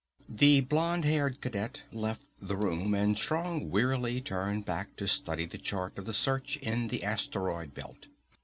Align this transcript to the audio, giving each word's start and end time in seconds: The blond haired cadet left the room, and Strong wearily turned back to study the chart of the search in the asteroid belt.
The 0.29 0.61
blond 0.61 1.05
haired 1.05 1.41
cadet 1.41 1.83
left 1.91 2.23
the 2.41 2.57
room, 2.57 2.95
and 2.95 3.15
Strong 3.15 3.69
wearily 3.69 4.19
turned 4.19 4.65
back 4.65 4.95
to 4.95 5.07
study 5.07 5.45
the 5.45 5.59
chart 5.59 5.95
of 5.99 6.05
the 6.05 6.11
search 6.13 6.57
in 6.57 6.87
the 6.87 7.03
asteroid 7.03 7.75
belt. 7.75 8.07